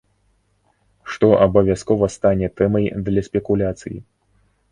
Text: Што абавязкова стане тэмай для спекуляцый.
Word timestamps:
Што 1.15 1.27
абавязкова 1.45 2.09
стане 2.15 2.49
тэмай 2.61 2.85
для 3.09 3.21
спекуляцый. 3.29 3.95